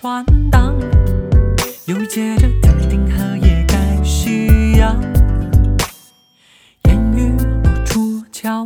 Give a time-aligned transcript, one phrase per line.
[0.00, 0.78] 船荡
[1.86, 4.96] 又借着天定河也该夕阳
[6.84, 7.32] 烟雨
[7.64, 8.64] 露出桥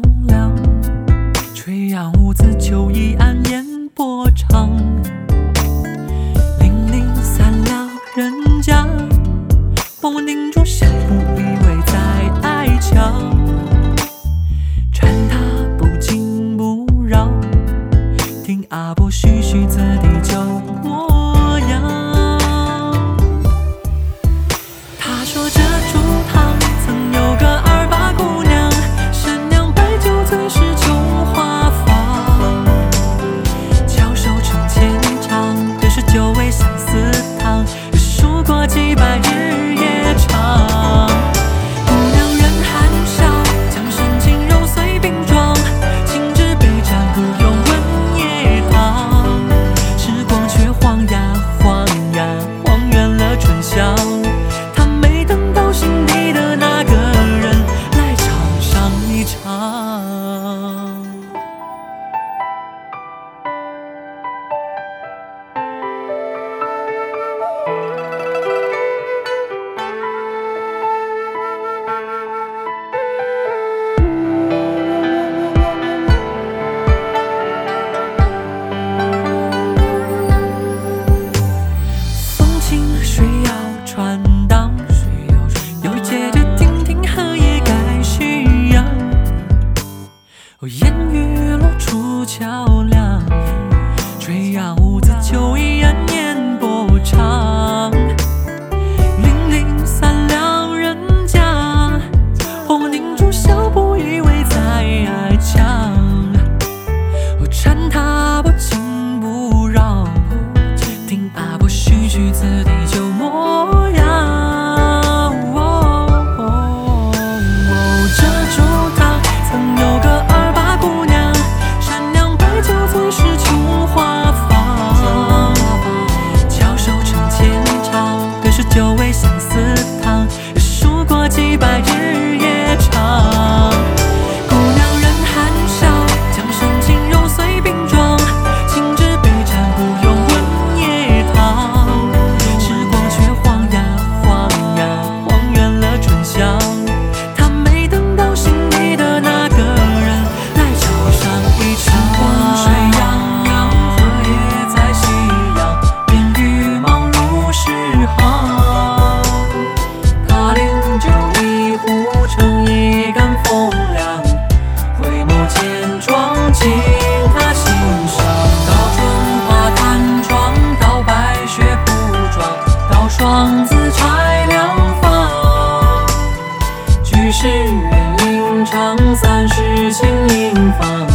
[179.33, 181.07] 半世清影芳，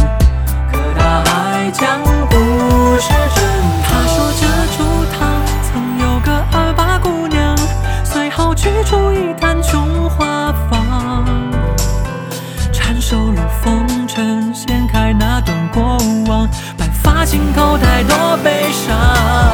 [0.72, 3.44] 可大爱江湖是真。
[3.84, 4.44] 他说这
[4.76, 4.82] 竹
[5.16, 7.56] 堂曾有个二八姑娘，
[8.02, 11.24] 随后取出一坛琼花，放
[12.72, 15.96] 缠手入风尘，掀开那段过
[16.26, 19.47] 往，白发尽头太多悲伤。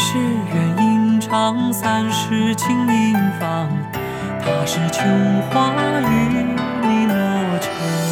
[0.00, 3.68] 是远吟长三是轻吟方，
[4.40, 5.02] 他是琼
[5.50, 6.44] 花与
[6.86, 8.07] 你落成。